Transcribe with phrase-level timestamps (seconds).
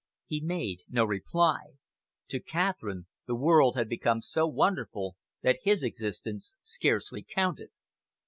[0.25, 1.75] He made no reply.
[2.29, 7.69] To Catherine the world had become so wonderful that his existence scarcely counted.